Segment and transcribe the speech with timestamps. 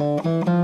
[0.00, 0.59] Música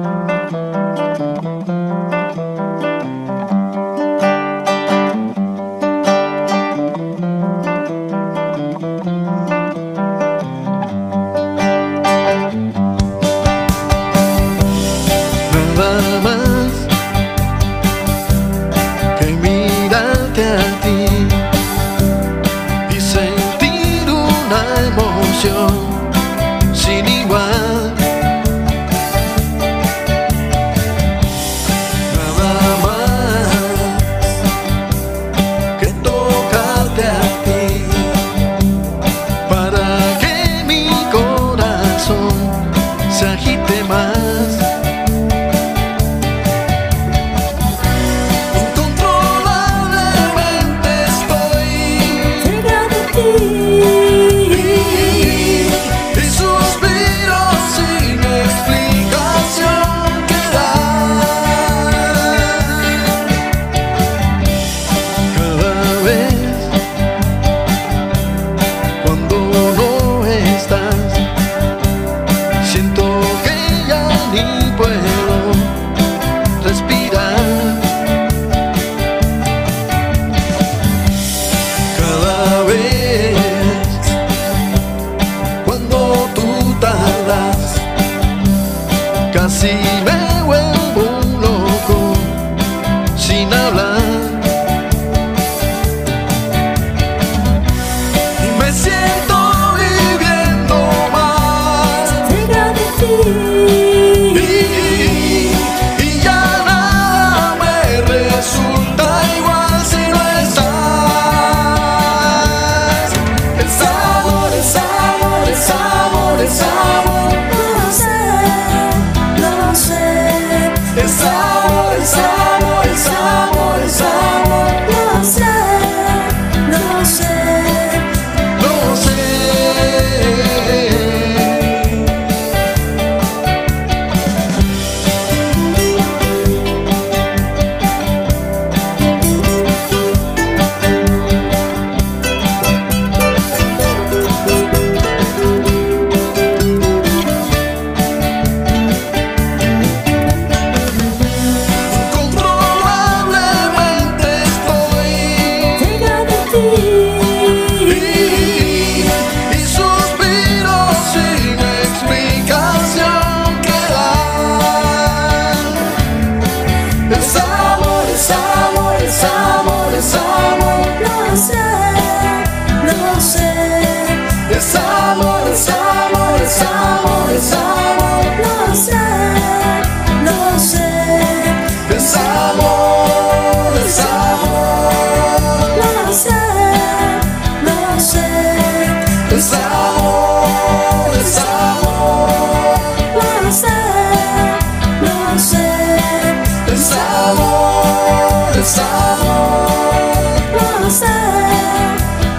[200.87, 201.05] 落雪，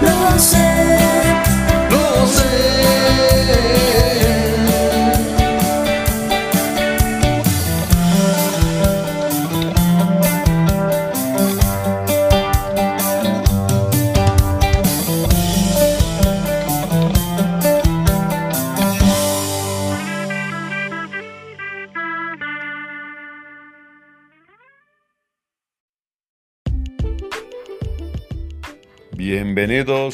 [0.00, 0.67] 落雪。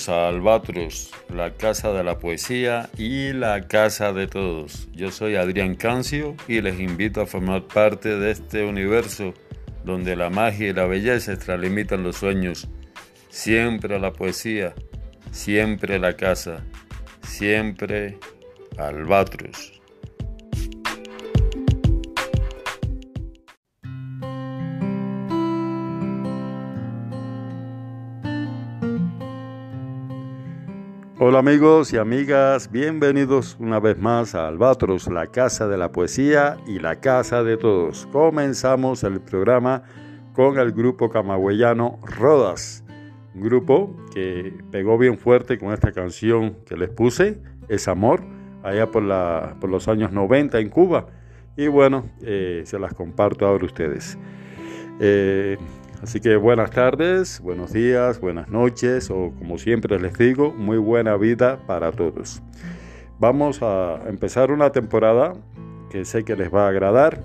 [0.08, 4.88] Albatros, la casa de la poesía y la casa de todos.
[4.92, 9.34] Yo soy Adrián Cancio y les invito a formar parte de este universo
[9.84, 12.68] donde la magia y la belleza extralimitan los sueños.
[13.28, 14.74] Siempre la poesía,
[15.30, 16.64] siempre la casa,
[17.22, 18.18] siempre
[18.78, 19.73] Albatros.
[31.20, 36.56] Hola amigos y amigas, bienvenidos una vez más a Albatros, la casa de la poesía
[36.66, 38.08] y la casa de todos.
[38.10, 39.84] Comenzamos el programa
[40.32, 42.82] con el grupo camagüeyano Rodas,
[43.32, 48.24] un grupo que pegó bien fuerte con esta canción que les puse, Es Amor,
[48.64, 51.06] allá por, la, por los años 90 en Cuba.
[51.56, 54.18] Y bueno, eh, se las comparto ahora a ustedes.
[54.98, 55.58] Eh,
[56.04, 61.16] Así que buenas tardes, buenos días, buenas noches o como siempre les digo, muy buena
[61.16, 62.42] vida para todos.
[63.18, 65.32] Vamos a empezar una temporada
[65.88, 67.22] que sé que les va a agradar.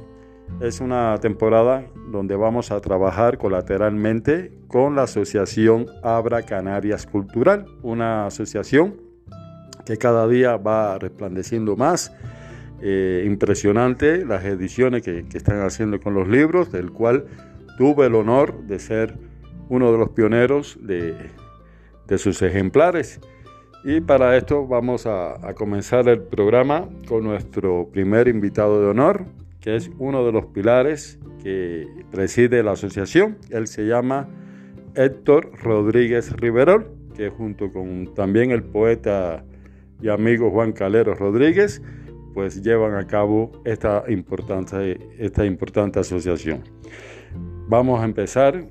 [0.61, 8.27] Es una temporada donde vamos a trabajar colateralmente con la Asociación Abra Canarias Cultural, una
[8.27, 8.95] asociación
[9.85, 12.13] que cada día va resplandeciendo más.
[12.81, 17.25] Eh, impresionante las ediciones que, están haciendo con los libros, del cual
[17.79, 19.15] tuve el honor de ser
[19.69, 21.15] uno de los pioneros de,
[22.17, 23.21] sus ejemplares.
[23.85, 29.23] Y para esto vamos a, a, comenzar el programa con nuestro primer invitado de honor,
[29.61, 33.37] que es uno de los pilares que preside la asociación.
[33.49, 34.27] Él se llama
[34.95, 36.85] Héctor Rodríguez Riverol,
[37.15, 39.45] que junto con también el poeta
[40.01, 41.81] y amigo Juan Calero Rodríguez,
[42.33, 46.63] pues llevan a cabo esta importante, esta importante asociación.
[47.69, 48.65] Vamos a empezar,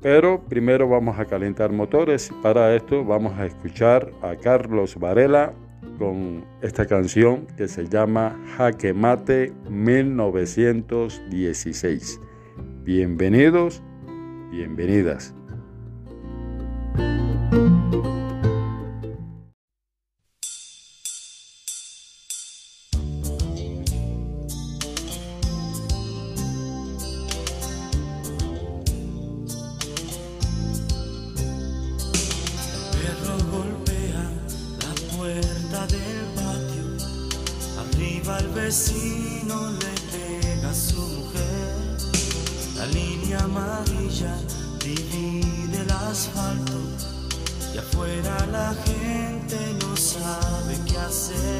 [0.00, 2.30] pero primero vamos a calentar motores.
[2.44, 5.52] Para esto vamos a escuchar a Carlos Varela
[5.98, 12.20] con esta canción que se llama Jaque Mate 1916.
[12.84, 13.82] Bienvenidos,
[14.52, 15.34] bienvenidas.
[51.10, 51.59] myself.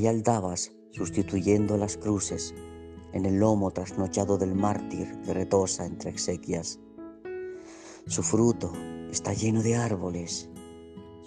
[0.00, 2.54] Hay aldabas sustituyendo las cruces
[3.12, 6.80] en el lomo trasnochado del mártir que retosa entre exequias.
[8.06, 8.72] Su fruto
[9.10, 10.48] está lleno de árboles,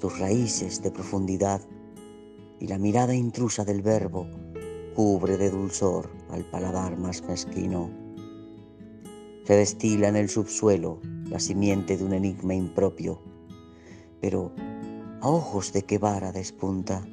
[0.02, 1.62] sus raíces de profundidad
[2.60, 4.26] y la mirada intrusa del verbo
[4.96, 7.92] cubre de dulzor al paladar más mezquino.
[9.44, 11.00] Se destila en el subsuelo
[11.30, 13.22] la simiente de un enigma impropio,
[14.20, 14.52] pero
[15.22, 17.06] a ojos de qué vara despunta.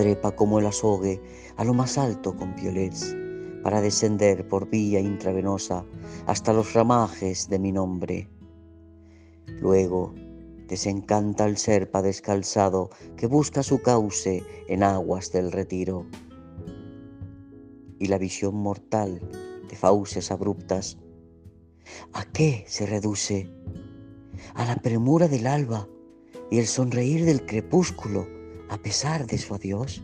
[0.00, 1.20] Trepa como el azogue
[1.58, 3.14] a lo más alto con violets
[3.62, 5.84] para descender por vía intravenosa
[6.26, 8.30] hasta los ramajes de mi nombre.
[9.60, 10.14] Luego
[10.66, 12.88] desencanta el serpa descalzado
[13.18, 16.06] que busca su cauce en aguas del retiro.
[17.98, 19.20] Y la visión mortal
[19.68, 20.96] de fauces abruptas,
[22.14, 23.52] ¿a qué se reduce?
[24.54, 25.86] A la premura del alba
[26.50, 28.39] y el sonreír del crepúsculo
[28.70, 30.00] a pesar de su adiós.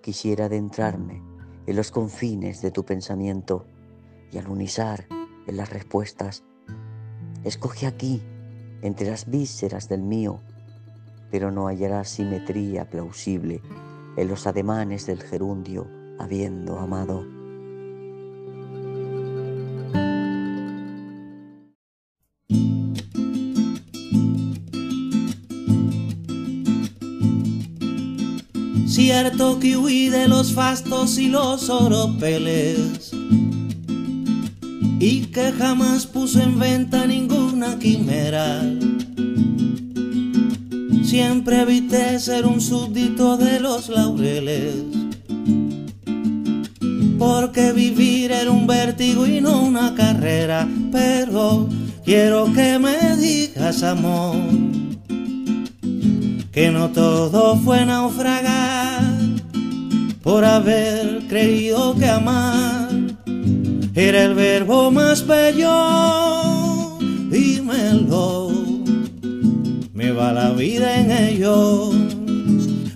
[0.00, 1.22] Quisiera adentrarme
[1.66, 3.66] en los confines de tu pensamiento
[4.32, 5.06] y alunizar
[5.46, 6.44] en las respuestas.
[7.44, 8.22] Escoge aquí,
[8.80, 10.40] entre las vísceras del mío,
[11.30, 13.60] pero no hallarás simetría plausible
[14.16, 15.86] en los ademanes del gerundio
[16.18, 17.41] habiendo amado.
[29.22, 33.12] Cierto que huí de los fastos y los oropeles
[34.98, 38.62] y que jamás puse en venta ninguna quimera.
[41.04, 44.74] Siempre evité ser un súbdito de los laureles,
[47.16, 50.68] porque vivir era un vértigo y no una carrera.
[50.90, 51.68] Pero
[52.04, 54.34] quiero que me digas, amor
[56.52, 58.71] que no todo fue naufragar
[60.32, 62.88] por haber creído que amar
[63.94, 66.96] era el verbo más bello.
[67.28, 68.50] Dímelo,
[69.92, 71.92] me va la vida en ello,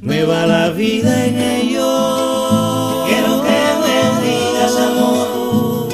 [0.00, 3.04] me va la vida en ello.
[3.06, 5.88] Quiero que me digas amor,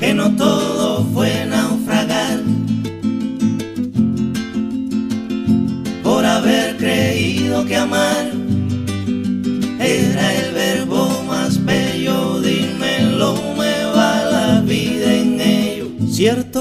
[0.00, 2.40] que no todo fue naufragar
[6.02, 8.17] por haber creído que amar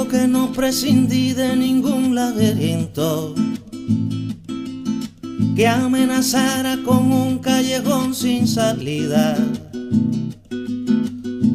[0.06, 3.34] Que no prescindí de ningún laberinto
[5.56, 9.36] que amenazara con un callejón sin salida.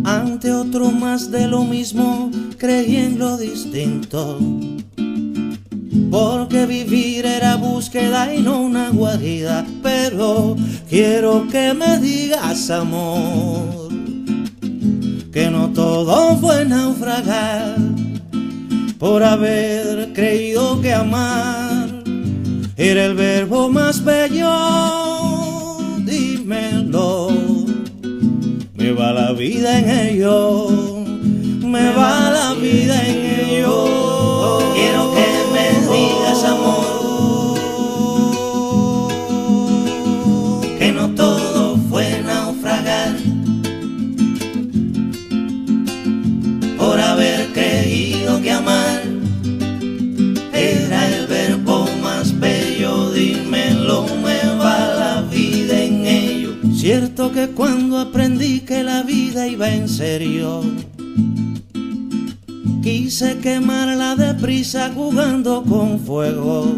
[0.04, 4.38] Ante otro más de lo mismo, creí en lo distinto.
[6.10, 9.64] Porque vivir era búsqueda y no una guarida.
[9.84, 10.56] Pero
[10.90, 13.88] quiero que me digas, amor,
[15.32, 17.76] que no todo fue naufragar
[19.02, 21.88] por haber creído que amar
[22.76, 24.48] era el verbo más bello.
[26.04, 27.30] Dímelo,
[28.74, 30.68] me va la vida en ello,
[31.64, 34.01] me va la vida en ello.
[62.82, 66.76] Quise quemarla deprisa jugando con fuego.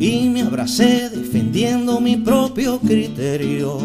[0.00, 3.78] Y me abracé defendiendo mi propio criterio.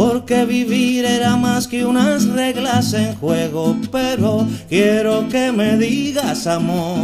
[0.00, 6.96] porque vivir era más que unas reglas en juego, pero quiero que me digas amor,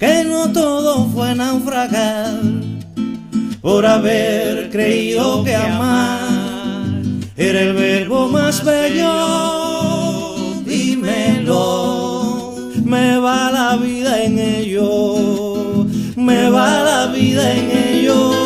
[0.00, 2.40] que no todo fue naufragar,
[3.60, 6.20] por haber creído que amar
[7.36, 10.34] era el verbo más bello,
[10.64, 15.86] dímelo, me va la vida en ello,
[16.16, 18.39] me va la vida en ello.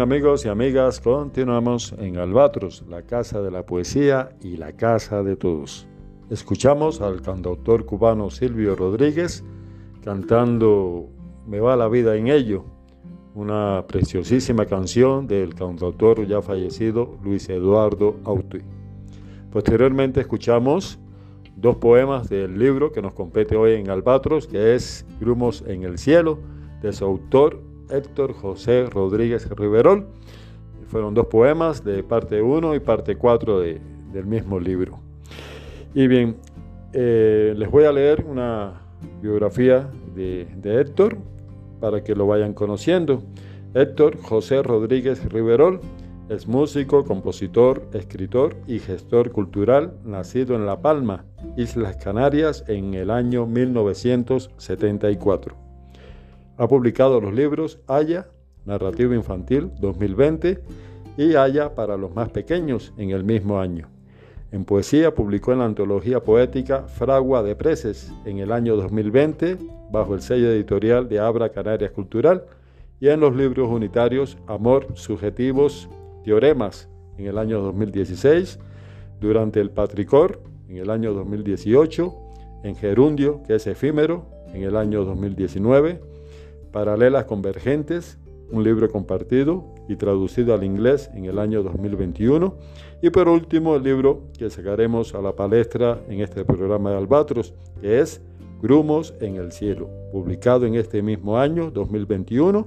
[0.00, 5.36] Amigos y amigas, continuamos en Albatros, la casa de la poesía y la casa de
[5.36, 5.86] todos.
[6.30, 9.44] Escuchamos al cantautor cubano Silvio Rodríguez
[10.02, 11.08] cantando
[11.46, 12.64] Me va la vida en ello,
[13.34, 18.62] una preciosísima canción del cantautor ya fallecido Luis Eduardo Autui.
[19.52, 20.98] Posteriormente escuchamos
[21.56, 25.98] dos poemas del libro que nos compete hoy en Albatros, que es Grumos en el
[25.98, 26.38] cielo,
[26.82, 30.06] de su autor Héctor José Rodríguez Riverol.
[30.88, 35.00] Fueron dos poemas de parte 1 y parte 4 del mismo libro.
[35.94, 36.36] Y bien,
[36.92, 38.82] eh, les voy a leer una
[39.20, 41.18] biografía de, de Héctor
[41.80, 43.22] para que lo vayan conociendo.
[43.74, 45.80] Héctor José Rodríguez Riverol
[46.28, 53.10] es músico, compositor, escritor y gestor cultural, nacido en La Palma, Islas Canarias, en el
[53.10, 55.63] año 1974.
[56.56, 58.28] Ha publicado los libros Haya,
[58.64, 60.60] Narrativa Infantil 2020
[61.16, 63.88] y Haya para los más pequeños en el mismo año.
[64.52, 69.58] En poesía publicó en la antología poética Fragua de Preces en el año 2020
[69.90, 72.44] bajo el sello editorial de Abra Canarias Cultural
[73.00, 75.88] y en los libros unitarios Amor, Subjetivos,
[76.24, 76.88] Teoremas
[77.18, 78.60] en el año 2016,
[79.20, 82.14] Durante el Patricor en el año 2018,
[82.62, 86.13] en Gerundio, que es efímero, en el año 2019,
[86.74, 88.18] Paralelas Convergentes,
[88.50, 92.52] un libro compartido y traducido al inglés en el año 2021.
[93.00, 97.54] Y por último, el libro que sacaremos a la palestra en este programa de Albatros,
[97.80, 98.20] que es
[98.60, 102.66] Grumos en el Cielo, publicado en este mismo año, 2021,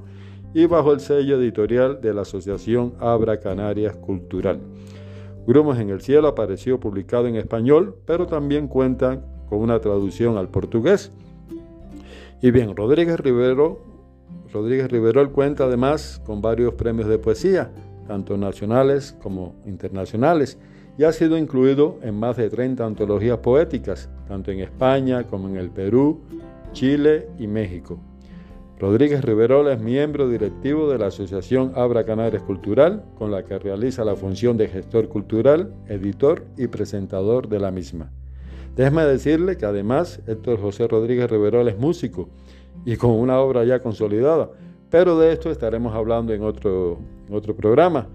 [0.54, 4.62] y bajo el sello editorial de la Asociación Abra Canarias Cultural.
[5.46, 10.48] Grumos en el Cielo apareció publicado en español, pero también cuenta con una traducción al
[10.48, 11.12] portugués.
[12.41, 13.97] Y bien, Rodríguez Rivero
[14.52, 17.72] Rodríguez Riverol cuenta además con varios premios de poesía,
[18.08, 20.58] tanto nacionales como internacionales,
[20.98, 25.58] y ha sido incluido en más de 30 antologías poéticas, tanto en España como en
[25.58, 26.22] el Perú,
[26.72, 28.00] Chile y México.
[28.80, 34.06] Rodríguez Riverol es miembro directivo de la Asociación Abra Canarias Cultural, con la que realiza
[34.06, 38.12] la función de gestor cultural, editor y presentador de la misma.
[38.76, 42.30] Déjeme decirle que además Héctor José Rodríguez Riverol es músico
[42.88, 44.50] y con una obra ya consolidada.
[44.89, 46.97] Pero de esto estaremos hablando en otro,
[47.30, 48.08] otro programa.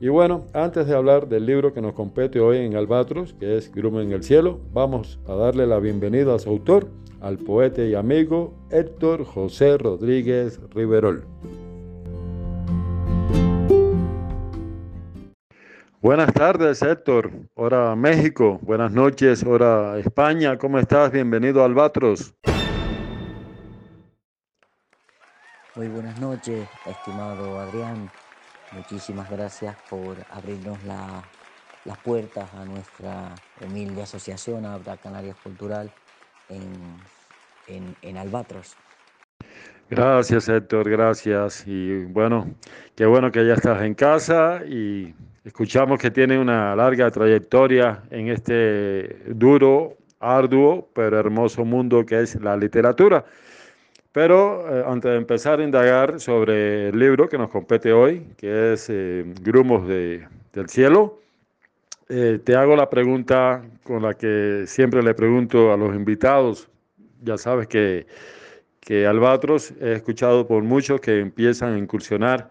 [0.00, 3.70] Y bueno, antes de hablar del libro que nos compete hoy en Albatros, que es
[3.72, 6.88] Grumo en el Cielo, vamos a darle la bienvenida a su autor,
[7.20, 11.24] al poeta y amigo Héctor José Rodríguez Riverol.
[16.02, 17.30] Buenas tardes, Héctor.
[17.54, 18.58] Hora México.
[18.62, 20.58] Buenas noches, hora España.
[20.58, 21.12] ¿Cómo estás?
[21.12, 22.34] Bienvenido a Albatros.
[25.76, 28.10] Muy buenas noches, estimado Adrián.
[28.72, 31.22] Muchísimas gracias por abrirnos la
[31.86, 33.34] las puertas a nuestra
[33.64, 35.90] humilde asociación Abra Canarias Cultural
[36.48, 38.76] en, Albatros.
[39.88, 41.64] Gracias Héctor, gracias.
[41.66, 42.50] Y bueno,
[42.96, 48.28] qué bueno que ya estás en casa y escuchamos que tiene una larga trayectoria en
[48.28, 53.24] este duro, arduo, pero hermoso mundo que es la literatura.
[54.16, 58.72] Pero eh, antes de empezar a indagar sobre el libro que nos compete hoy, que
[58.72, 61.20] es eh, Grumos de, del Cielo,
[62.08, 66.66] eh, te hago la pregunta con la que siempre le pregunto a los invitados.
[67.20, 68.06] Ya sabes que
[68.80, 72.48] que Albatros he escuchado por muchos que empiezan a incursionar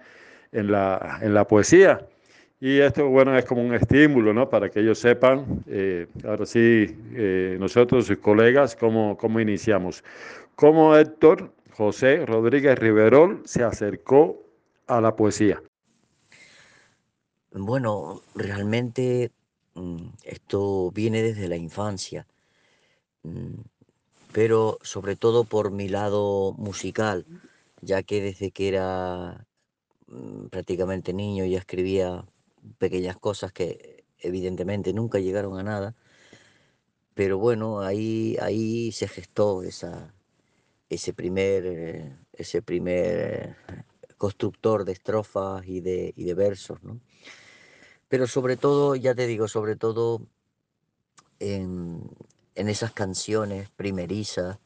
[0.51, 2.05] en la, en la poesía.
[2.59, 4.49] Y esto, bueno, es como un estímulo, ¿no?
[4.49, 6.95] Para que ellos sepan, eh, ahora sí,
[7.57, 10.03] nosotros, sus colegas, cómo, cómo iniciamos.
[10.55, 14.41] Cómo Héctor José Rodríguez Riverol se acercó
[14.87, 15.61] a la poesía.
[17.51, 19.31] Bueno, realmente
[19.73, 22.25] mm, esto viene desde la infancia.
[23.23, 23.61] Mm,
[24.31, 27.25] pero sobre todo por mi lado musical,
[27.81, 29.45] ya que desde que era
[30.07, 32.25] mm, prácticamente niño ya escribía
[32.77, 35.95] pequeñas cosas que evidentemente nunca llegaron a nada,
[37.13, 40.13] pero bueno, ahí, ahí se gestó esa,
[40.89, 43.55] ese primer, ese primer
[44.17, 46.99] constructor de estrofas y de, y de versos, ¿no?
[48.07, 50.21] Pero sobre todo, ya te digo, sobre todo
[51.39, 52.09] en,
[52.53, 54.59] en esas canciones primerizas,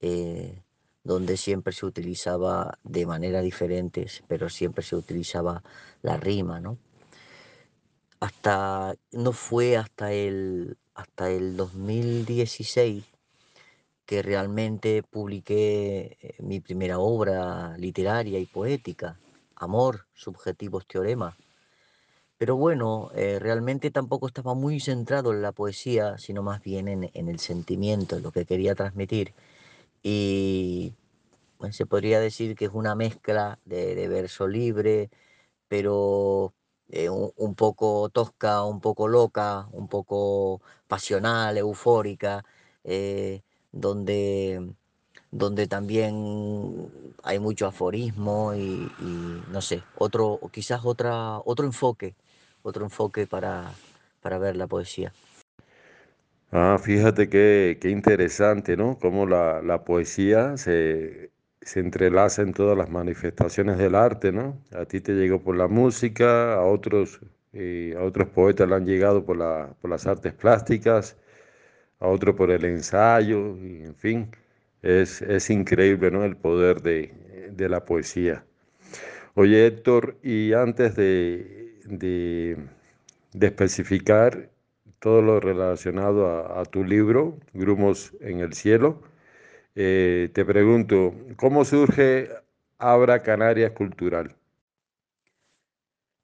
[0.00, 0.62] eh,
[1.04, 5.62] donde siempre se utilizaba de manera diferente, pero siempre se utilizaba
[6.02, 6.78] la rima, ¿no?
[8.20, 13.04] Hasta, no fue hasta el, hasta el 2016
[14.06, 19.18] que realmente publiqué eh, mi primera obra literaria y poética,
[19.56, 21.34] Amor, Subjetivos Teoremas,
[22.38, 27.28] pero bueno, eh, realmente tampoco estaba muy centrado en la poesía, sino más bien en,
[27.28, 29.32] el sentimiento, en lo que quería transmitir.
[30.02, 30.94] Y
[31.72, 35.10] se podría decir que es una mezcla de, verso libre,
[35.68, 36.54] pero
[36.90, 42.44] eh, un, poco tosca, un poco loca, un poco pasional, eufórica,
[42.84, 44.72] eh, donde,
[45.30, 46.88] donde también
[47.22, 48.90] hay mucho aforismo y,
[49.50, 52.14] no sé, otro, quizás otra, otro enfoque
[52.66, 53.70] otro enfoque para,
[54.20, 55.12] para ver la poesía.
[56.50, 58.98] Ah, fíjate qué, qué interesante, ¿no?
[58.98, 64.58] Cómo la, la poesía se, se, entrelaza en todas las manifestaciones del arte, ¿no?
[64.72, 67.20] A ti te llegó por la música, a otros,
[67.52, 71.16] eh, a otros poetas le han llegado por, la, por las artes plásticas,
[72.00, 74.30] a otros por el ensayo, en fin,
[74.82, 76.24] es, es increíble, ¿no?
[76.24, 78.44] El poder de, de la poesía.
[79.34, 82.56] Oye, Héctor, y antes de, de,
[83.40, 84.50] especificar
[84.98, 89.02] todo lo relacionado a, tu libro, Grumos en el Cielo.
[89.74, 92.30] Eh, te pregunto, ¿cómo surge
[92.78, 94.34] Abra Canarias Cultural?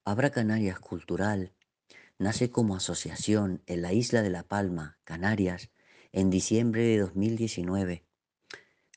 [0.05, 1.53] Abra Canarias Cultural
[2.23, 5.71] nace como asociación en la isla de La Palma, Canarias,
[6.13, 8.05] en diciembre de 2019,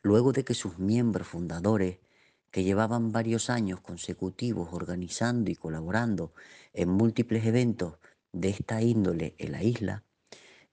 [0.04, 1.98] luego de que sus miembros fundadores
[2.52, 6.34] que llevaban varios años consecutivos organizando y colaborando
[6.72, 7.98] en múltiples eventos
[8.32, 10.04] de esta índole en la isla,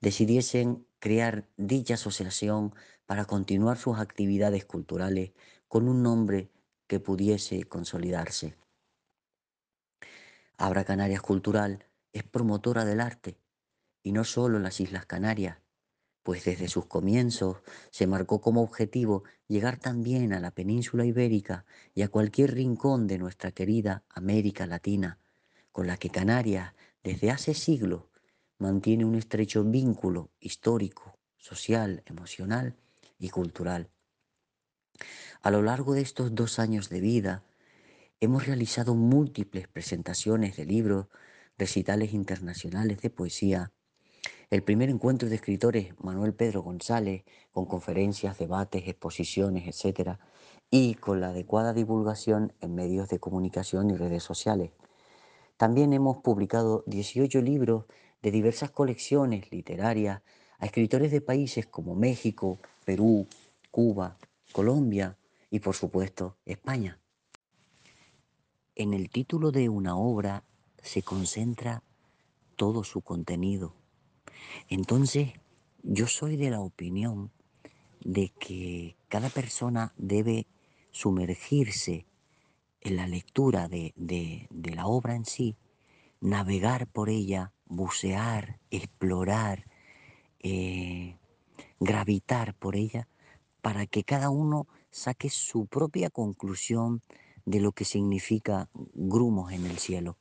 [0.02, 2.74] decidiesen crear dicha asociación
[3.06, 5.32] para continuar sus actividades culturales
[5.68, 6.50] con un nombre
[6.86, 8.56] que pudiese consolidarse.
[10.58, 13.38] Abra Canarias Cultural es promotora del arte,
[14.02, 15.58] y no solo en las Islas Canarias,
[16.22, 17.58] pues desde sus comienzos
[17.90, 23.18] se marcó como objetivo llegar también a la península ibérica y a cualquier rincón de
[23.18, 25.18] nuestra querida América Latina,
[25.72, 28.04] con la que Canarias desde hace siglos
[28.58, 32.76] mantiene un estrecho vínculo histórico, social, emocional
[33.18, 33.90] y cultural.
[35.40, 37.42] A lo largo de estos dos años de vida,
[38.20, 41.08] hemos realizado múltiples presentaciones de libros,
[41.58, 43.72] recitales internacionales de poesía,
[44.50, 50.18] el primer encuentro de escritores, Manuel Pedro González, con conferencias, debates, exposiciones, etc.
[50.70, 54.72] Y con la adecuada divulgación en medios de comunicación y redes sociales.
[55.56, 57.86] También hemos publicado 18 libros
[58.20, 60.20] de diversas colecciones literarias
[60.58, 63.26] a escritores de países como México, Perú,
[63.70, 64.18] Cuba,
[64.52, 65.16] Colombia
[65.50, 67.00] y por supuesto España.
[68.74, 70.44] En el título de una obra
[70.82, 71.82] se concentra
[72.56, 73.74] todo su contenido
[74.68, 75.32] entonces,
[75.82, 77.30] yo soy de la opinión
[78.04, 80.46] de que cada persona debe
[80.90, 82.06] sumergirse
[82.80, 83.94] en la lectura de,
[84.50, 85.56] la obra en sí,
[86.20, 89.66] navegar por ella bucear, explorar,
[90.40, 91.16] eh,
[91.80, 93.08] gravitar por ella
[93.60, 97.00] para que cada uno saque su propia conclusión
[97.46, 100.18] de lo que significa grumos en el cielo.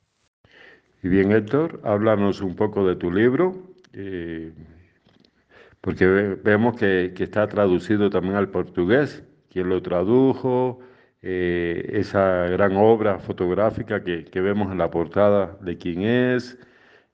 [1.04, 4.54] Y bien, Héctor, háblanos un poco de tu libro, eh,
[5.82, 9.24] porque vemos que, está traducido también al portugués.
[9.50, 10.80] ¿Quién lo tradujo?
[11.24, 16.60] Eh, esa gran obra fotográfica que, vemos en la portada de quién es.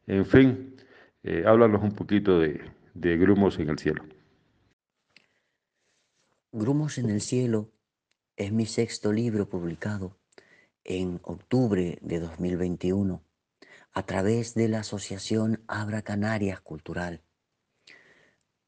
[0.06, 0.76] En fin,
[1.24, 2.60] eh, háblanos un poquito de,
[2.94, 4.04] de Grumos en el cielo.
[6.52, 7.72] Grumos en el cielo
[8.36, 10.18] es mi sexto libro publicado
[10.84, 13.27] en octubre de 2021
[13.98, 17.24] a través de la Asociación Abra Canarias Cultural.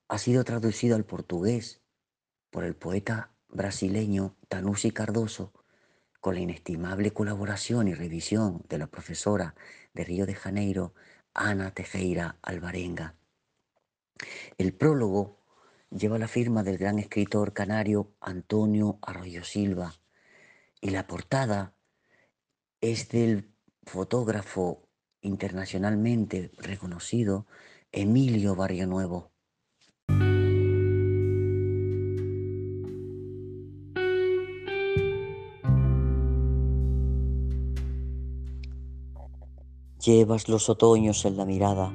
[0.08, 1.84] Ha sido traducido al portugués
[2.50, 5.54] por el poeta brasileño Tanusi Cardoso
[6.20, 9.54] con la inestimable colaboración y revisión de la profesora
[9.94, 10.96] de Río de Janeiro,
[11.36, 13.16] Ana Tejeira Alvarenga.
[14.58, 15.44] El prólogo
[15.92, 19.94] lleva la firma del gran escritor canario Antonio Arroyo Silva
[20.82, 21.76] y la portada
[22.82, 24.89] es del fotógrafo
[25.22, 27.46] internacionalmente reconocido
[27.92, 29.32] Emilio Barrio Nuevo.
[40.06, 41.94] Llevas los otoños en la mirada,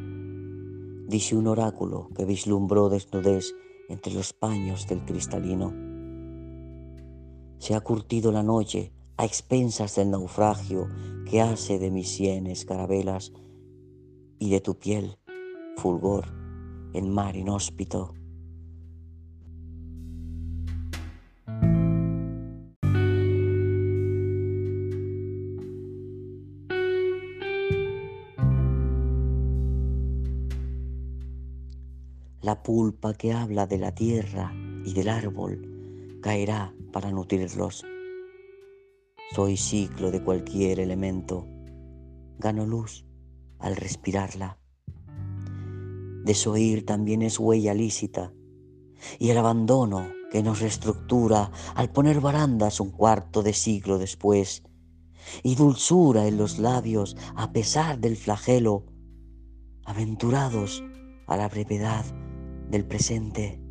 [1.09, 3.55] dice un oráculo que vislumbró desnudez
[3.89, 5.73] entre los paños del cristalino.
[7.59, 10.89] Se ha curtido la noche a expensas del naufragio
[11.29, 13.33] que hace de mis sienes carabelas
[14.39, 15.19] y de tu piel
[15.77, 16.27] fulgor
[16.93, 18.15] en mar inhóspito.
[32.43, 34.53] La pulpa que habla de la tierra
[34.85, 37.87] y del árbol caerá para nutrirlos.
[39.33, 41.49] Soy ciclo de cualquier elemento.
[42.39, 43.05] Gano luz
[43.59, 44.59] al respirarla.
[46.25, 48.33] Desoír también es huella lícita.
[49.19, 54.63] Y el abandono que nos reestructura al poner barandas un cuarto de siglo después.
[55.43, 58.85] Y dulzura en los labios a pesar del flagelo.
[59.85, 60.85] Aventurados
[61.27, 62.05] a la brevedad
[62.71, 63.64] del presente.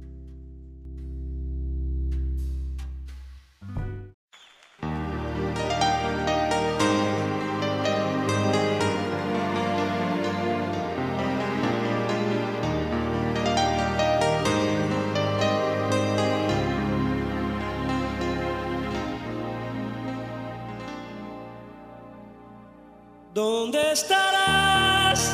[23.33, 25.33] ¿Dónde estarás?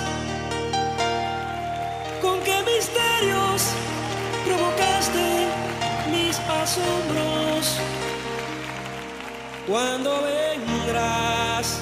[2.22, 3.62] ¿Con qué misterios
[4.46, 5.48] provocaste
[6.10, 7.78] mis asombros?
[9.68, 11.78] ¿Cuándo vendrás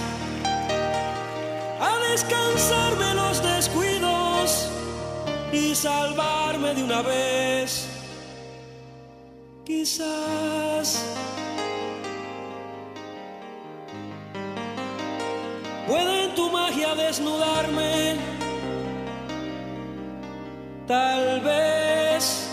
[1.79, 4.71] a descansarme los descuidos
[5.51, 7.87] y salvarme de una vez?
[9.63, 11.05] Quizás
[16.87, 18.15] magia desnudarme.
[20.87, 22.49] Tal vez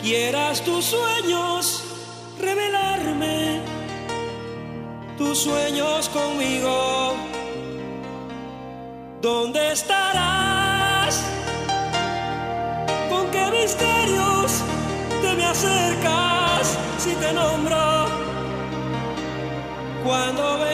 [0.00, 1.84] quieras tus sueños
[2.40, 3.60] revelarme,
[5.16, 7.14] tus sueños conmigo.
[9.20, 11.22] ¿Dónde estarás?
[13.08, 14.52] ¿Con qué misterios
[15.22, 18.22] te me acercas si te nombro?
[20.04, 20.71] cuando vendrás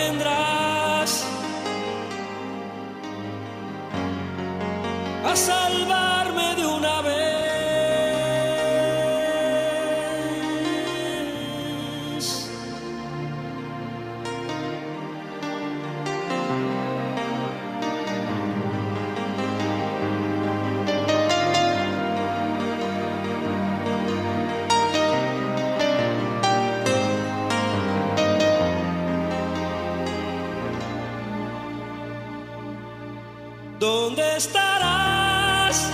[33.78, 35.88] ¿Dónde estarás?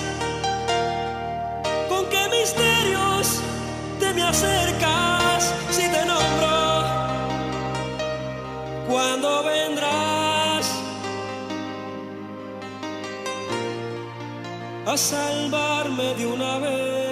[1.87, 3.41] ¿Con qué misterios
[4.01, 6.85] te me acercas si te nombro?
[8.89, 10.71] ¿Cuándo vendrás
[14.87, 17.04] a salvarme de una vez?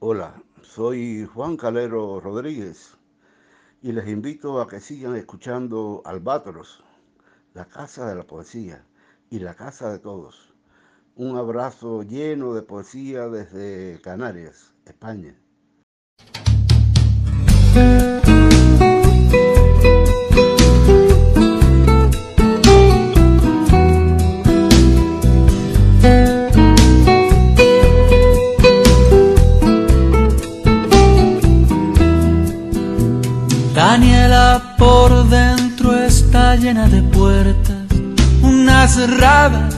[0.00, 2.98] Hola, soy Juan Calero Rodríguez
[3.82, 6.84] y les invito a que sigan escuchando Albatros,
[7.54, 8.84] la casa de la poesía
[9.30, 10.54] y la casa de todos.
[11.16, 15.34] Un abrazo lleno de poesía desde Canarias, España.
[34.80, 37.84] Por dentro está llena de puertas,
[38.42, 39.76] unas cerradas,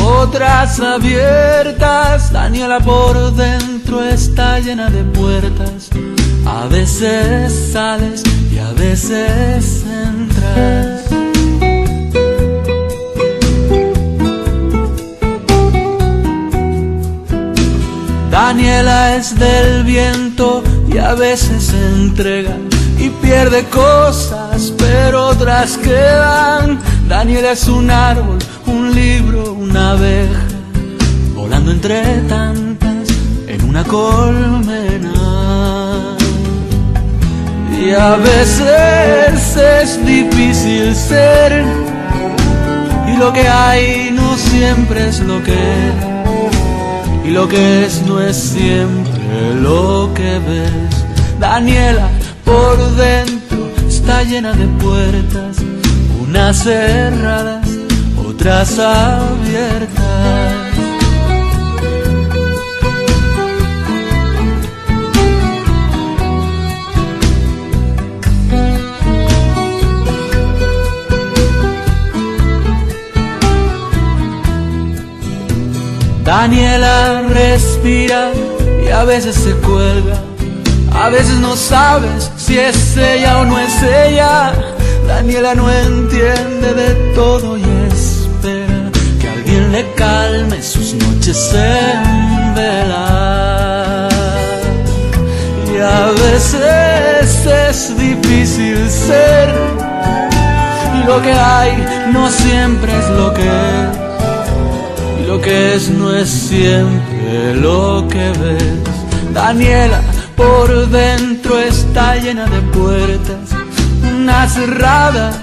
[0.00, 2.32] otras abiertas.
[2.32, 5.90] Daniela por dentro está llena de puertas,
[6.46, 11.02] a veces sales y a veces entras.
[18.30, 22.56] Daniela es del viento y a veces se entrega
[22.98, 26.78] y pierde cosas, pero otras quedan.
[27.08, 30.42] Daniela es un árbol, un libro, una abeja,
[31.34, 33.08] volando entre tantas
[33.46, 35.12] en una colmena.
[37.78, 41.64] Y a veces es difícil ser,
[43.12, 46.14] y lo que hay no siempre es lo que es.
[47.26, 51.04] Y lo que es no es siempre lo que ves.
[51.40, 52.08] Daniela
[52.44, 55.56] por dentro está llena de puertas,
[56.20, 57.68] unas cerradas,
[58.26, 60.44] otras abiertas.
[76.24, 78.32] Daniela respira
[78.84, 80.33] y a veces se cuelga.
[80.94, 84.52] A veces no sabes si es ella o no es ella.
[85.06, 94.08] Daniela no entiende de todo y espera que alguien le calme sus noches en vela.
[95.74, 99.52] Y a veces es difícil ser.
[100.96, 101.72] Y lo que hay
[102.12, 103.98] no siempre es lo que es.
[105.20, 109.32] Y lo que es no es siempre lo que ves.
[109.32, 110.00] Daniela
[110.36, 113.50] por dentro está llena de puertas,
[114.02, 115.36] unas cerradas,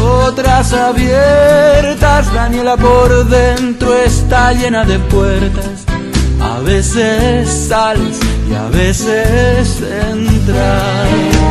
[0.00, 2.32] otras abiertas.
[2.32, 5.84] Daniela por dentro está llena de puertas,
[6.40, 8.18] a veces sales
[8.50, 11.44] y a veces entras.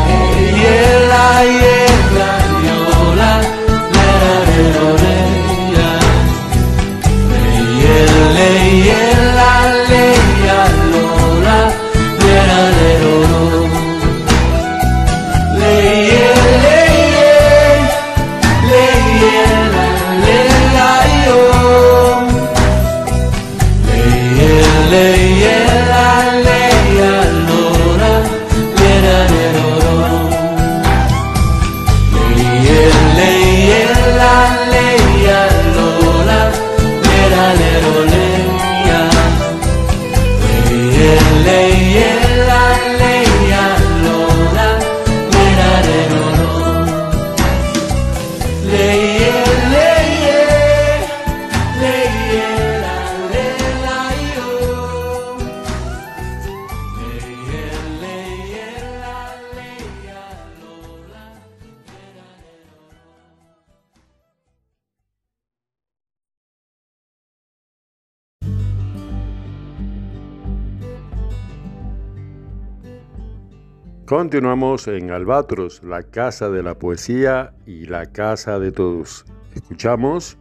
[74.06, 79.26] Continuamos en Albatros, la casa de la poesía y la casa de todos.
[79.56, 80.38] Escuchamos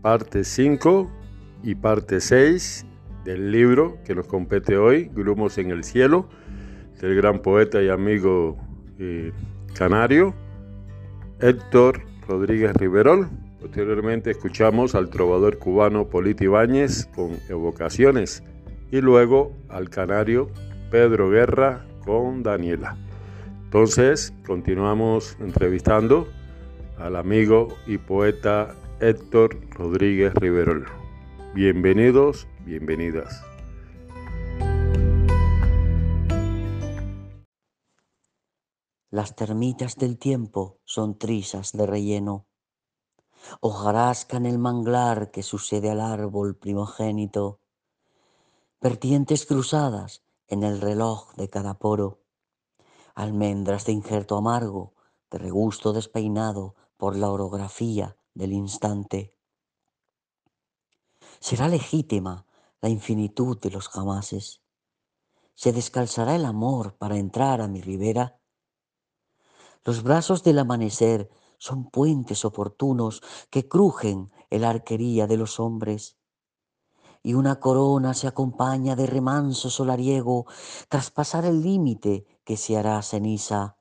[0.00, 1.10] parte 5
[1.64, 2.86] y parte 6
[3.24, 6.28] del libro que nos compete hoy, Grumos en el cielo,
[7.00, 8.56] del gran poeta y amigo
[9.00, 9.32] eh,
[9.74, 10.32] canario
[11.40, 13.28] Héctor Rodríguez Riverol.
[13.60, 18.44] Posteriormente escuchamos al trovador cubano Polito Ibáñez con Evocaciones
[18.92, 20.48] y luego al canario
[20.92, 22.96] Pedro Guerra con Daniela.
[23.64, 26.28] Entonces, continuamos entrevistando
[26.98, 30.86] al amigo y poeta Héctor Rodríguez Riverol.
[31.54, 33.42] Bienvenidos, bienvenidas.
[39.10, 42.46] Las termitas del tiempo son trizas de relleno.
[43.60, 47.60] Hojarasca el manglar que sucede al árbol primogénito.
[48.80, 52.20] Vertientes cruzadas en el reloj de cada poro.
[53.14, 54.94] Almendras de injerto amargo,
[55.30, 59.34] de regusto despeinado por la orografía del instante.
[61.40, 62.46] Será legítima
[62.82, 64.62] la infinitud de los jamases.
[65.54, 68.40] Se descalzará el amor para entrar a mi ribera
[69.84, 76.19] los brazos del amanecer son puentes oportunos que crujen el arquería de los hombres.
[77.22, 80.46] Y una corona se acompaña de remanso solariego
[80.88, 83.76] tras pasar el límite que se hará ceniza.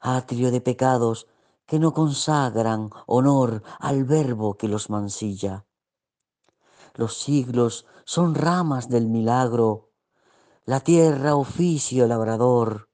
[0.00, 1.26] Atrio de pecados
[1.66, 5.66] que no consagran honor al verbo que los mancilla.
[6.94, 9.90] Los siglos son ramas del milagro,
[10.64, 12.88] la tierra oficio labrador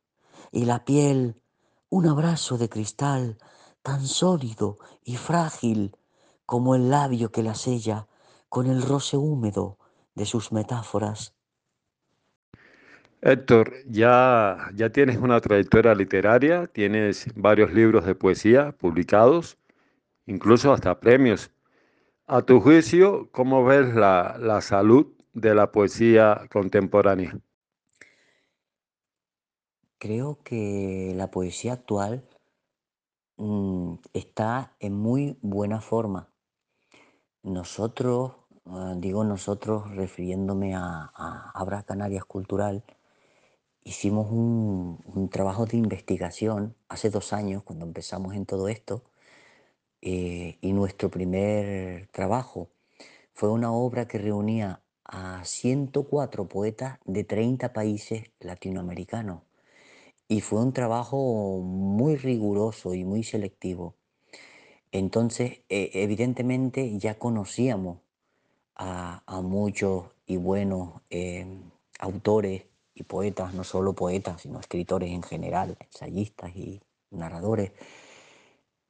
[0.50, 1.42] y la piel
[1.90, 3.38] un abrazo de cristal
[3.82, 5.96] tan sólido y frágil
[6.44, 8.07] como el labio que la sella
[8.48, 9.78] con el roce húmedo
[10.14, 11.34] de sus metáforas.
[13.20, 19.58] Héctor, ya, ya tienes una trayectoria literaria, tienes varios libros de poesía publicados,
[20.26, 21.50] incluso hasta premios.
[22.26, 27.38] A tu juicio, ¿cómo ves la, la salud de la poesía contemporánea?
[29.98, 32.24] Creo que la poesía actual
[33.36, 36.30] mm, está en muy buena forma.
[37.42, 38.37] Nosotros,
[38.96, 41.10] digo nosotros refiriéndome a,
[41.54, 42.84] Abra Canarias Cultural,
[43.82, 49.04] hicimos un, trabajo de investigación hace dos años cuando empezamos en todo esto
[50.02, 52.68] eh, y nuestro primer trabajo
[53.34, 59.42] fue una obra que reunía a 104 poetas de 30 países latinoamericanos
[60.28, 63.96] y fue un trabajo muy riguroso y muy selectivo.
[64.92, 68.00] Entonces, e, evidentemente ya conocíamos
[68.78, 72.64] a, muchos y buenos em, autores
[72.94, 77.72] y poetas, no solo poetas, sino escritores en general, ensayistas y narradores,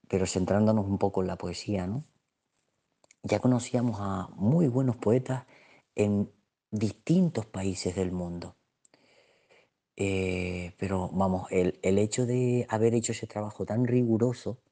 [0.09, 2.05] pero centrándonos un poco en la poesía, ¿no?
[3.23, 5.45] Ya conocíamos a muy buenos poetas
[5.95, 6.31] en
[6.71, 8.57] distintos países del mundo.
[9.97, 14.63] Eh, pero vamos, el, hecho de haber hecho ese trabajo tan riguroso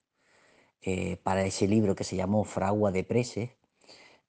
[0.81, 3.51] eh, para ese libro que se llamó Fragua de Preses,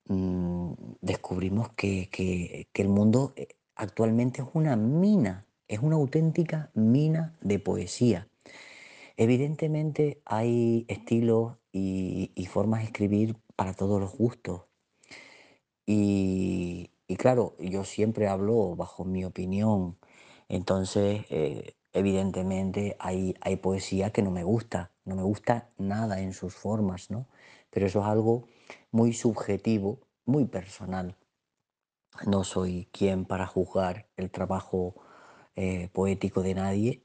[0.07, 7.37] mm, descubrimos que, que, el mundo eh, actualmente es una mina, es una auténtica mina
[7.41, 8.27] de poesía.
[9.17, 14.63] Evidentemente hay estilos y, y formas de escribir para todos los gustos.
[15.85, 19.97] Y, y claro, yo siempre hablo bajo mi opinión
[20.49, 26.33] entonces, eh, evidentemente hay, hay poesía que no me gusta, no me gusta nada en
[26.33, 27.27] sus formas, ¿no?
[27.69, 28.47] Pero eso es algo
[28.91, 31.17] muy subjetivo, muy personal.
[32.25, 34.95] No soy quien para juzgar el trabajo
[35.55, 37.03] eh, poético de nadie,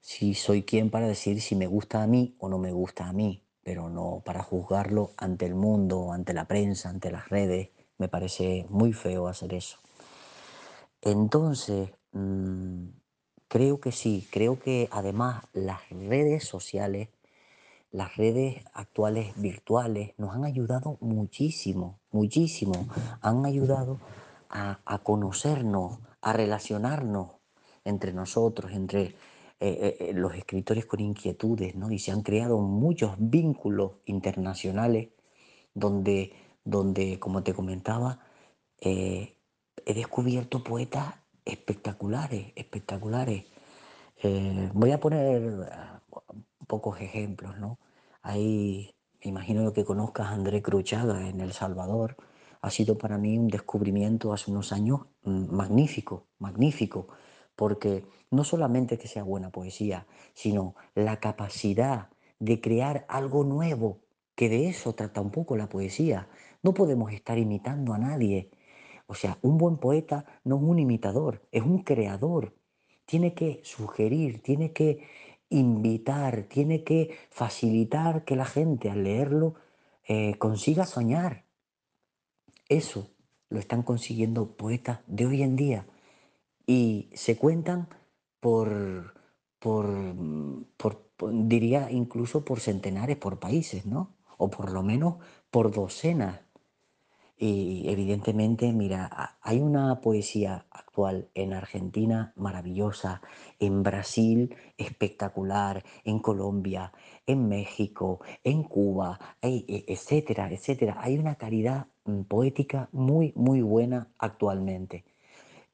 [0.00, 3.12] sí soy quien para decir si me gusta a mí o no me gusta a
[3.12, 7.70] mí, pero no para juzgarlo ante el mundo, ante la prensa, ante las redes.
[7.98, 9.78] Me parece muy feo hacer eso.
[11.02, 12.90] Entonces, Mm,
[13.48, 17.08] creo que sí, creo que además las redes sociales,
[17.94, 22.88] las redes actuales virtuales nos han ayudado muchísimo, muchísimo.
[23.20, 24.00] Han ayudado
[24.50, 27.36] a, conocernos, a relacionarnos
[27.84, 29.14] entre nosotros, entre eh,
[29.60, 31.92] eh, eh, los escritores con inquietudes, ¿no?
[31.92, 35.10] Y se han creado muchos vínculos internacionales
[35.72, 36.32] donde,
[36.64, 38.18] donde como te comentaba,
[38.80, 39.36] he
[39.86, 41.14] descubierto poetas
[41.44, 43.44] espectaculares, espectaculares.
[44.72, 45.70] Voy a poner
[46.66, 47.78] pocos ejemplos, ¿no?
[48.24, 52.16] Ahí, me imagino que conozcas a André Cruchaga en El Salvador.
[52.62, 57.08] Ha sido para mí un descubrimiento hace unos años mm, magnífico, magnífico,
[57.54, 62.08] porque no solamente que sea buena poesía, sino la capacidad
[62.38, 64.00] de crear algo nuevo,
[64.34, 66.30] que de eso trata un poco la poesía.
[66.62, 68.50] No podemos estar imitando a nadie,
[69.06, 72.54] o sea, un buen poeta no es un imitador, es un creador.
[73.04, 75.06] Tiene que sugerir, tiene que
[75.54, 79.54] invitar, tiene que facilitar que la gente al leerlo
[80.06, 81.44] eh, consiga soñar.
[82.68, 83.10] Eso
[83.48, 85.86] lo están consiguiendo poetas de hoy en día
[86.66, 87.88] y se cuentan
[88.40, 89.14] por,
[89.58, 89.86] por,
[90.76, 94.16] por diría incluso por centenares, por países, ¿no?
[94.36, 95.16] O por lo menos
[95.50, 96.40] por docenas.
[97.46, 103.20] Y evidentemente, mira, hay una poesía actual en Argentina maravillosa,
[103.58, 106.94] en Brasil espectacular, en Colombia,
[107.26, 110.96] en México, en Cuba, e, etcétera, etcétera.
[110.98, 115.04] Hay una calidad mm, poética muy, muy buena actualmente.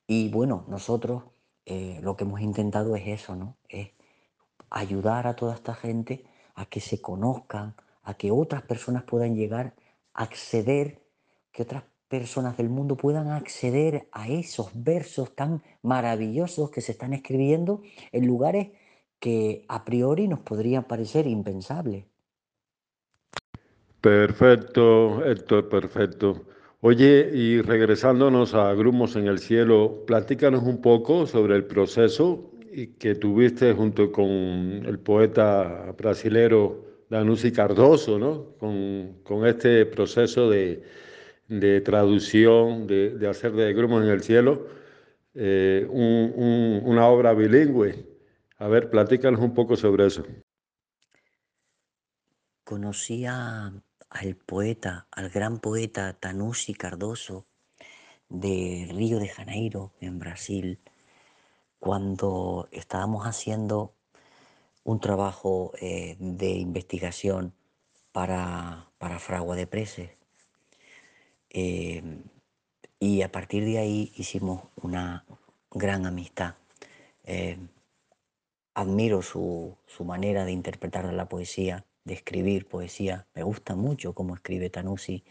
[0.08, 1.22] Y bueno, nosotros
[1.66, 3.54] eh, lo que hemos intentado es eso, ¿no?
[3.68, 3.90] Es
[4.70, 6.24] ayudar a toda esta gente
[6.56, 9.74] a que se conozcan, a que otras personas puedan llegar
[10.14, 11.00] a acceder,
[11.52, 17.12] que otras personas del mundo puedan acceder a esos versos tan maravillosos que se están
[17.12, 17.82] escribiendo
[18.12, 18.68] en lugares
[19.18, 22.04] que a priori nos podrían parecer impensables.
[24.00, 26.46] Perfecto, Héctor, perfecto.
[26.80, 32.50] Oye, y regresándonos a Grumos en el Cielo, platícanos un poco sobre el proceso
[32.98, 38.56] que tuviste junto con el poeta brasilero Danusi Cardoso, ¿no?
[38.58, 40.82] Con, este proceso de,
[41.84, 44.68] traducción, de, hacer de Grumos en el Cielo
[45.34, 48.06] eh, una obra bilingüe.
[48.58, 50.24] A ver, platícanos un poco sobre eso.
[52.62, 53.72] Conocía
[54.10, 57.46] al poeta, al gran poeta Tanusi Cardoso
[58.28, 60.78] de Río de Janeiro, en Brasil,
[61.80, 63.94] cuando estábamos haciendo
[64.84, 67.54] un trabajo eh, de investigación
[68.12, 70.19] para, para Fragua de Preces.
[71.50, 72.02] Eh,
[72.98, 75.24] y a partir de ahí hicimos una
[75.70, 76.54] gran amistad.
[77.24, 77.58] Eh,
[78.74, 83.26] admiro su, su manera de interpretar la poesía de escribir poesía.
[83.34, 85.24] Me gusta mucho cómo escribe Tanusi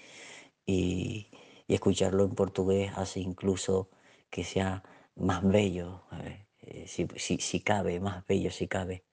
[0.65, 1.27] y,
[1.67, 3.89] escucharlo en portugués hace incluso
[4.31, 4.81] que sea
[5.15, 6.01] más bello,
[6.61, 9.03] eh, si, cabe, más bello si cabe,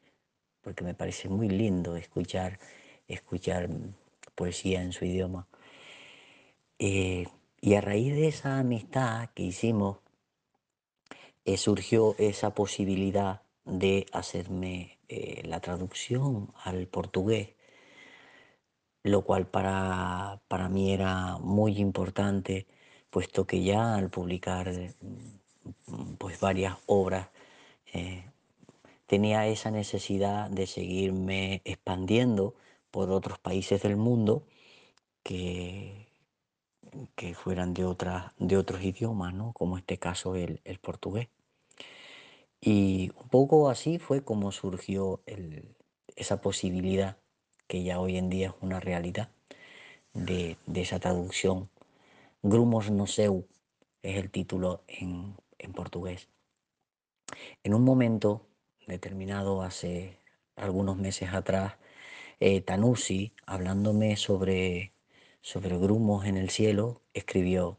[0.63, 2.59] porque me parece muy lindo escuchar,
[3.09, 3.69] escuchar
[4.35, 5.47] poesía en su idioma.
[6.79, 7.27] Eh,
[7.61, 9.99] y a raíz de esa amistad que hicimos,
[11.45, 14.99] eh, surgió esa posibilidad de hacerme
[15.45, 17.57] la traducción al portugués
[19.07, 22.67] lo cual para, mí era muy importante,
[23.11, 27.29] puesto que ya al publicar mm, pues varias obras
[27.93, 28.25] eh,
[29.07, 32.55] tenía esa necesidad de seguirme expandiendo
[32.91, 34.45] por otros países del mundo
[35.23, 36.06] que,
[37.15, 37.83] que fueran de,
[38.39, 39.53] de otros idiomas, ¿no?
[39.53, 41.29] como este caso el, portugués.
[42.61, 45.21] Y un poco así fue como surgió
[46.17, 47.17] esa posibilidad
[47.67, 49.31] que ya hoy en día es una realidad
[50.15, 51.69] de, esa traducción.
[52.43, 53.47] Grumos no seu
[54.03, 55.37] es el título en,
[55.75, 56.29] portugués.
[57.65, 58.47] En un momento
[58.87, 60.21] determinado, hace
[60.55, 61.75] algunos meses atrás,
[62.39, 64.93] eh, Tanusi, hablándome sobre,
[65.47, 67.79] sobre grumos en el cielo, escribió,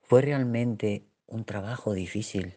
[0.00, 2.56] fue realmente un trabajo difícil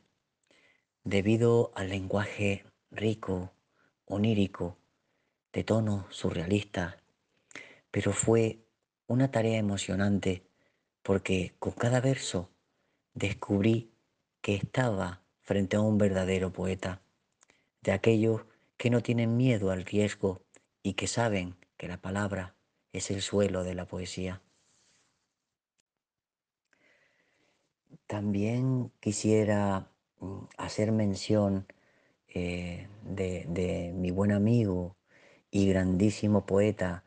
[1.03, 3.51] debido al lenguaje rico,
[4.05, 4.78] onírico,
[5.51, 6.95] de tono surrealista,
[7.91, 8.59] pero fue
[9.05, 10.47] una tarea emocionante
[11.03, 12.49] porque con cada verso
[13.15, 13.91] descubrí
[14.39, 17.01] que estaba frente a un verdadero poeta,
[17.82, 18.43] de aquellos
[18.78, 20.41] que no tienen miedo al riesgo
[20.84, 22.57] y que saben que la palabra
[22.93, 24.41] es el suelo de la poesía.
[28.07, 31.67] También quisiera mm, hacer mención
[32.27, 34.95] eh, de mi buen amigo
[35.51, 37.03] y grandísimo poeta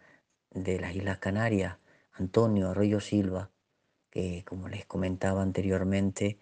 [0.50, 1.78] de las Islas Canarias,
[2.12, 3.50] Antonio Arroyo Silva,
[4.10, 6.38] que como les comentaba anteriormente,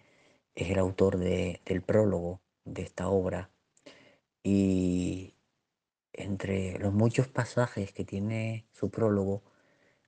[0.55, 3.49] es el autor del prólogo de esta obra.
[4.43, 5.35] Y
[6.19, 9.41] entre los muchos pasajes que tiene su prólogo,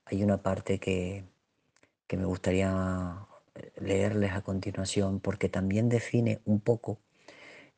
[0.04, 1.24] hay una parte que,
[2.10, 3.26] me gustaría
[3.76, 6.98] leerles a continuación porque también define un poco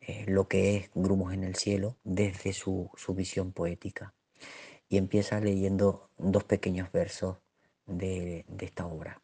[0.01, 4.13] eh, lo que es Grumos en el Cielo desde su, visión poética.
[4.89, 7.39] Y empieza leyendo dos pequeños versos
[7.87, 9.23] de, de esta obra.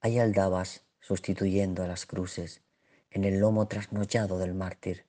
[0.00, 2.62] Hay aldabas sustituyendo a las cruces
[3.10, 5.04] en el lomo trasnochado del mártir.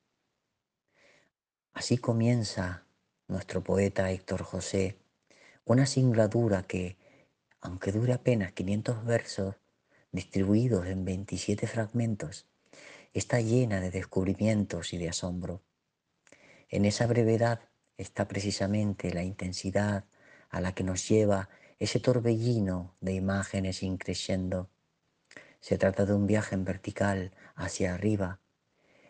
[1.75, 2.85] Así comienza
[3.27, 4.97] nuestro poeta Héctor José,
[5.65, 6.95] una singladura que,
[7.59, 9.55] aunque dure apenas 500 versos,
[10.13, 12.45] distribuidos en 27 fragmentos,
[13.13, 15.63] está llena de descubrimientos y de asombro.
[16.69, 17.59] En esa brevedad
[17.97, 20.05] está precisamente la intensidad
[20.49, 24.69] a la que nos lleva ese torbellino de imágenes increciendo.
[25.59, 28.39] Se trata de un viaje en vertical hacia arriba,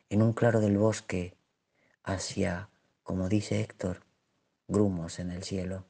[0.09, 1.37] en un claro del bosque,
[2.05, 2.69] hacia,
[3.03, 4.05] como dice Héctor,
[4.67, 5.85] grumos en el cielo.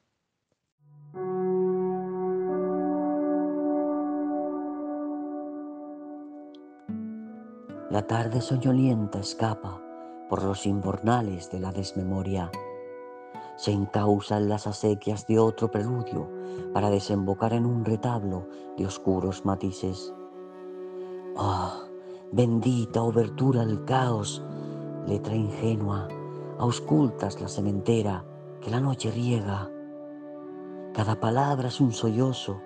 [7.91, 9.81] La tarde soñolienta escapa
[10.29, 12.51] por los invernales de la desmemoria.
[13.57, 16.29] Se encausan las acequias de otro preludio
[16.73, 20.13] para desembocar en un retablo de oscuros matices.
[21.37, 21.85] Ah,
[22.31, 24.43] bendita obertura al caos,
[25.07, 26.07] letra ingenua,
[26.57, 28.23] auscultas la sementera
[28.61, 29.69] que la noche riega.
[30.93, 32.61] Cada palabra es un sollozo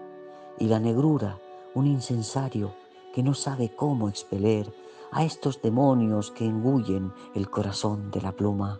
[0.58, 1.40] y la negrura
[1.76, 2.74] un incensario
[3.14, 4.72] que no sabe cómo expeler
[5.12, 8.80] a estos demonios que engullen el corazón de la pluma.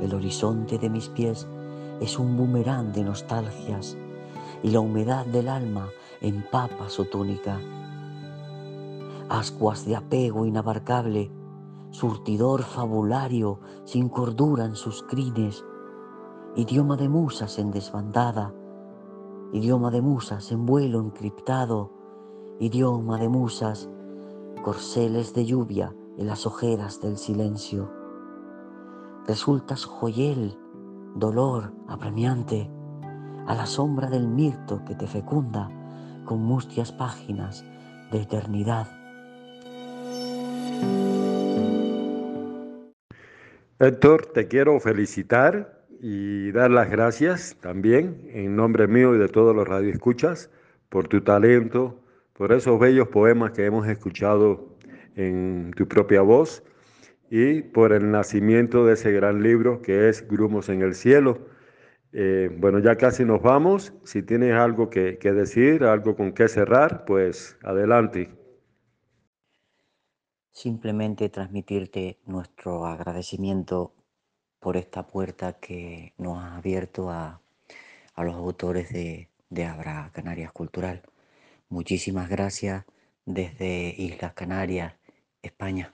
[0.00, 1.46] El horizonte de mis pies
[2.00, 3.96] es un boomerang de nostalgias
[4.62, 5.88] y la humedad del alma
[6.20, 7.60] empapa su túnica.
[9.28, 11.30] Ascuas de apego inabarcable,
[11.90, 15.64] surtidor fabulario sin cordura en sus crines,
[16.56, 18.54] idioma de musas en desbandada,
[19.52, 21.92] idioma de musas en vuelo encriptado,
[22.58, 23.88] idioma de musas
[24.62, 27.90] corceles de lluvia en las ojeras del silencio.
[29.26, 30.58] Resultas joyel,
[31.14, 32.70] dolor apremiante,
[33.46, 35.70] a la sombra del mirto que te fecunda
[36.24, 37.64] con mustias páginas
[38.10, 38.88] de eternidad.
[43.80, 49.54] Héctor, te quiero felicitar y dar las gracias también en nombre mío y de todos
[49.54, 50.50] los radioescuchas
[50.88, 52.02] por tu talento,
[52.32, 54.76] por esos bellos poemas que hemos escuchado
[55.14, 56.64] en tu propia voz
[57.30, 61.38] y por el nacimiento de ese gran libro que es Grumos en el Cielo.
[62.12, 63.92] Eh, bueno, ya casi nos vamos.
[64.02, 68.37] Si tienes algo que, que decir, algo con qué cerrar, pues adelante.
[70.52, 73.92] Simplemente transmitirte nuestro agradecimiento
[74.60, 77.40] por esta puerta que nos ha abierto a,
[78.14, 81.02] a los autores de, de Abra Canarias Cultural.
[81.68, 82.84] Muchísimas gracias
[83.24, 84.94] desde Islas Canarias,
[85.42, 85.92] España.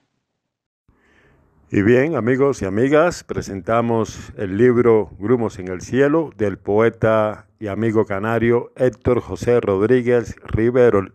[1.70, 7.66] Y bien, amigos y amigas, presentamos el libro Grumos en el Cielo del poeta y
[7.66, 11.08] amigo canario Héctor José Rodríguez Rivero.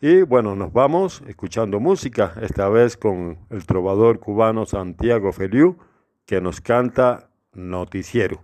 [0.00, 5.76] Y bueno, nos vamos escuchando música, esta vez con el trovador cubano Santiago Feliu,
[6.24, 8.40] que nos canta Noticiero.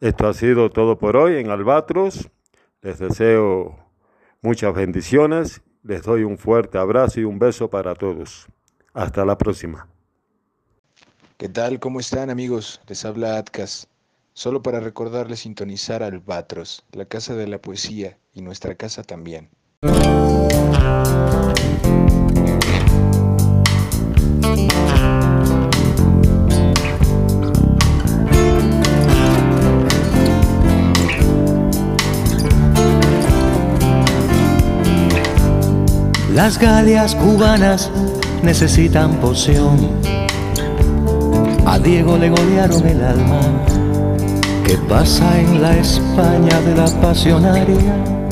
[0.00, 2.30] Esto ha sido todo por hoy en Albatros.
[2.82, 3.84] Les deseo
[4.44, 8.46] Muchas bendiciones, les doy un fuerte abrazo y un beso para todos.
[8.92, 9.88] Hasta la próxima.
[11.38, 11.80] ¿Qué tal?
[11.80, 12.82] ¿Cómo están amigos?
[12.86, 13.88] Les habla Atkas.
[14.34, 19.48] Solo para recordarles sintonizar Albatros, la casa de la poesía y nuestra casa también.
[36.44, 37.90] Las galias cubanas
[38.42, 39.78] necesitan poción.
[41.64, 43.40] A Diego le golearon el alma.
[44.66, 48.23] ¿Qué pasa en la España de la pasionaria?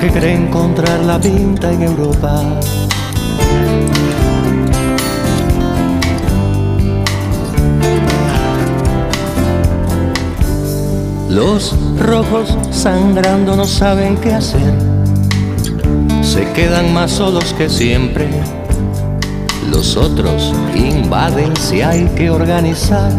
[0.00, 2.42] Que cree encontrar la pinta en Europa.
[11.28, 14.98] Los rojos sangrando no saben qué hacer
[16.28, 18.28] se quedan más solos que siempre.
[19.70, 23.10] Los otros invaden si hay que organizar.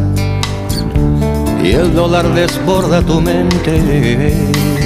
[1.64, 4.79] Y el dólar desborda tu mente.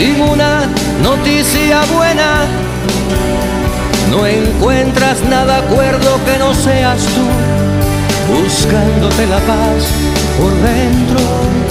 [0.00, 0.66] Sin una
[1.02, 2.46] noticia buena.
[4.10, 9.84] No encuentras nada acuerdo que no seas tú, buscándote la paz
[10.38, 11.69] por dentro.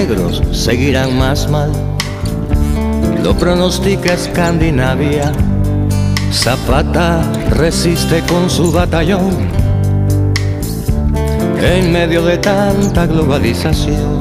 [0.00, 1.70] Negros seguirán más mal
[3.22, 5.30] lo pronostica Escandinavia.
[6.32, 9.36] Zapata resiste con su batallón
[11.62, 14.20] en medio de tanta globalización.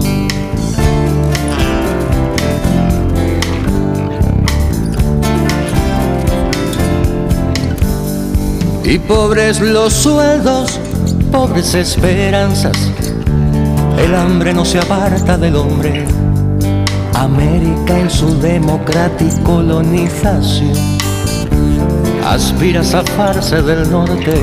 [8.83, 10.77] Y pobres los sueldos,
[11.31, 12.75] pobres esperanzas.
[14.03, 16.05] El hambre no se aparta del hombre.
[17.13, 20.73] América en su democrática colonización
[22.25, 24.33] aspira a zafarse del norte.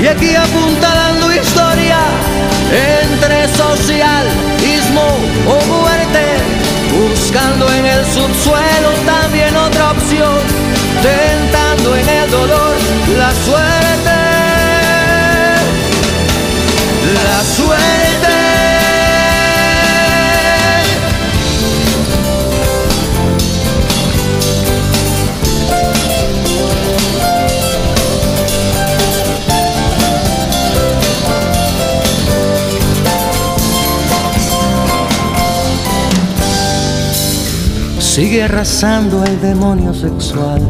[0.00, 0.34] Y aquí
[38.20, 40.60] Sigue arrasando el demonio sexual.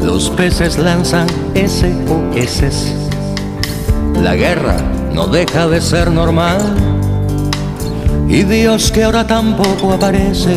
[0.00, 2.94] Los peces lanzan SOS.
[4.22, 4.78] La guerra
[5.12, 6.62] no deja de ser normal.
[8.26, 10.54] Y Dios que ahora tampoco aparece.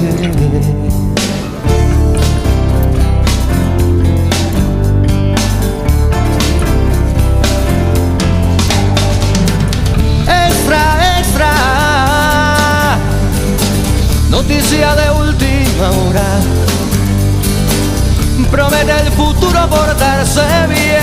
[10.47, 11.51] Extra, extra.
[14.29, 15.00] Noticia de
[18.51, 21.00] Promete el futuro portarse bien.